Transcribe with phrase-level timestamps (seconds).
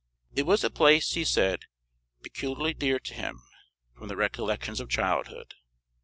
[0.33, 1.65] It was a place, he said,
[2.23, 3.43] peculiarly dear to him,
[3.95, 5.53] from the recollections of childhood.